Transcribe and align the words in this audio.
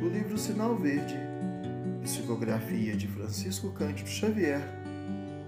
do 0.00 0.08
livro 0.08 0.38
Sinal 0.38 0.76
Verde, 0.76 1.16
psicografia 2.02 2.96
de 2.96 3.08
Francisco 3.08 3.72
Cândido 3.72 4.08
Xavier, 4.08 4.62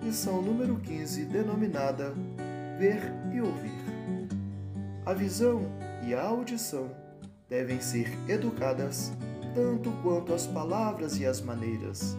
lição 0.03 0.42
número 0.42 0.76
15, 0.76 1.25
denominada 1.26 2.12
Ver 2.76 3.00
e 3.32 3.40
Ouvir. 3.40 3.71
A 5.06 5.14
visão 5.14 5.62
e 6.04 6.12
a 6.14 6.22
audição 6.22 6.90
devem 7.48 7.80
ser 7.80 8.10
educadas 8.28 9.12
tanto 9.54 9.92
quanto 10.03 10.35
as 10.35 10.49
palavras 10.49 11.19
e 11.21 11.24
as 11.24 11.40
maneiras. 11.40 12.17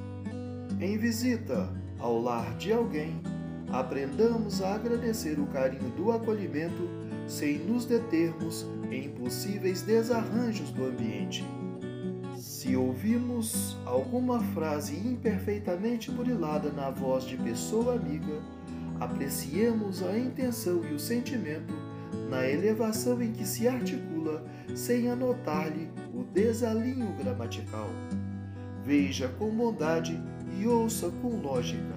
Em 0.79 0.97
visita 0.97 1.69
ao 1.99 2.17
lar 2.17 2.55
de 2.55 2.71
alguém, 2.71 3.21
aprendamos 3.69 4.61
a 4.61 4.75
agradecer 4.75 5.37
o 5.37 5.47
carinho 5.47 5.89
do 5.91 6.13
acolhimento 6.13 6.87
sem 7.27 7.57
nos 7.57 7.83
determos 7.83 8.65
em 8.89 9.09
possíveis 9.09 9.81
desarranjos 9.81 10.71
do 10.71 10.85
ambiente. 10.85 11.45
Se 12.41 12.75
ouvimos 12.75 13.77
alguma 13.85 14.39
frase 14.39 14.95
imperfeitamente 14.95 16.09
burilada 16.09 16.71
na 16.71 16.89
voz 16.89 17.23
de 17.23 17.37
pessoa 17.37 17.93
amiga, 17.93 18.41
apreciemos 18.99 20.01
a 20.01 20.17
intenção 20.17 20.83
e 20.83 20.91
o 20.91 20.99
sentimento 20.99 21.71
na 22.31 22.49
elevação 22.49 23.21
em 23.21 23.31
que 23.31 23.45
se 23.45 23.67
articula 23.67 24.43
sem 24.73 25.07
anotar-lhe 25.07 25.87
o 26.15 26.23
desalinho 26.23 27.13
gramatical. 27.13 27.91
Veja 28.83 29.27
com 29.37 29.51
bondade 29.51 30.19
e 30.59 30.65
ouça 30.65 31.11
com 31.21 31.39
lógica. 31.41 31.93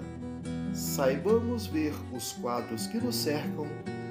Saibamos 0.75 1.65
ver 1.65 1.95
os 2.13 2.33
quadros 2.33 2.85
que 2.85 2.99
nos 2.99 3.15
cercam 3.15 3.65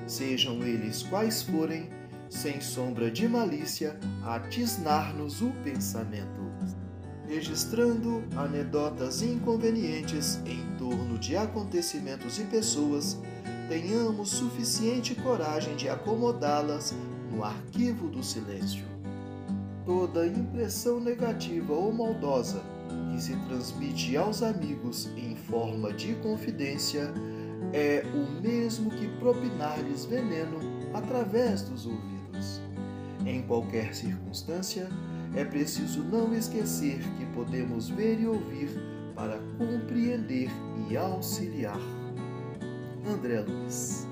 sejam 0.06 0.62
eles 0.62 1.02
quais 1.02 1.42
forem, 1.42 1.88
sem 2.28 2.60
sombra 2.60 3.10
de 3.10 3.28
malícia, 3.28 3.98
a 4.22 4.40
tisnar-nos 4.40 5.40
o 5.40 5.50
pensamento. 5.62 6.44
Registrando 7.26 8.22
anedotas 8.36 9.22
inconvenientes 9.22 10.40
em 10.44 10.62
torno 10.76 11.18
de 11.18 11.36
acontecimentos 11.36 12.38
e 12.38 12.44
pessoas, 12.44 13.18
tenhamos 13.68 14.28
suficiente 14.28 15.14
coragem 15.14 15.74
de 15.74 15.88
acomodá-las 15.88 16.94
no 17.30 17.42
arquivo 17.42 18.08
do 18.08 18.22
silêncio. 18.22 18.84
Toda 19.86 20.26
impressão 20.26 21.00
negativa 21.00 21.72
ou 21.72 21.92
maldosa 21.92 22.62
que 23.10 23.22
se 23.22 23.36
transmite 23.48 24.16
aos 24.16 24.42
amigos 24.42 25.08
em 25.16 25.34
forma 25.34 25.92
de 25.92 26.14
confidência 26.16 27.12
é 27.72 28.04
o 28.14 28.42
mesmo 28.42 28.90
que 28.90 29.08
propinar-lhes 29.18 30.04
veneno 30.04 30.73
através 30.94 31.62
dos 31.62 31.86
ouvidos. 31.86 32.62
Em 33.26 33.42
qualquer 33.42 33.94
circunstância, 33.94 34.88
é 35.34 35.44
preciso 35.44 36.02
não 36.04 36.34
esquecer 36.34 37.00
que 37.18 37.26
podemos 37.34 37.88
ver 37.88 38.20
e 38.20 38.26
ouvir 38.26 38.70
para 39.14 39.38
compreender 39.58 40.48
e 40.88 40.96
auxiliar. 40.96 41.78
André 43.06 43.40
Luiz 43.40 44.06